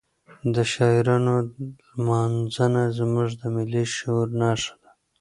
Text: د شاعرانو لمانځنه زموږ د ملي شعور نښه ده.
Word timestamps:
د 0.53 0.55
شاعرانو 0.73 1.35
لمانځنه 1.95 2.83
زموږ 2.97 3.27
د 3.39 3.41
ملي 3.55 3.83
شعور 3.95 4.27
نښه 4.41 4.73
ده. 4.81 4.89